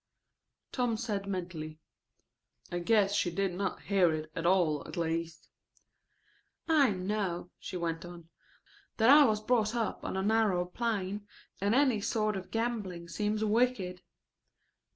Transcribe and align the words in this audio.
Tom 0.71 0.97
said 0.97 1.27
mentally: 1.27 1.79
"I 2.71 2.79
guess 2.79 3.13
she 3.13 3.29
did 3.29 3.53
not 3.53 3.83
hear 3.83 4.11
it 4.11 4.45
all, 4.47 4.81
at 4.87 4.97
least." 4.97 5.47
"I 6.67 6.89
know," 6.89 7.51
she 7.59 7.77
went 7.77 8.03
on, 8.03 8.29
"that 8.97 9.11
I 9.11 9.25
was 9.25 9.41
brought 9.43 9.75
up 9.75 10.03
on 10.03 10.17
a 10.17 10.23
narrow 10.23 10.65
plane, 10.65 11.27
and 11.61 11.75
any 11.75 12.01
sort 12.01 12.35
of 12.35 12.49
gambling 12.49 13.09
seems 13.09 13.45
wicked." 13.45 14.01